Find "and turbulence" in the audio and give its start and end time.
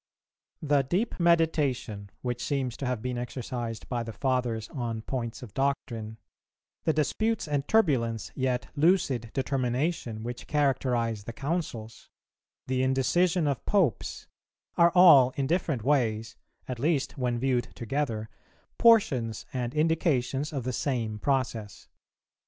7.47-8.31